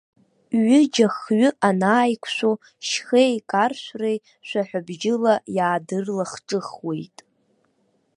Ҩыџьа-хҩы 0.65 1.47
анааиқәшәо, 1.67 2.51
шьхеи 2.87 3.35
каршәреи 3.49 4.17
шәаҳәабжьыла 4.47 5.33
иаадырлахҿыхуеит. 5.57 7.17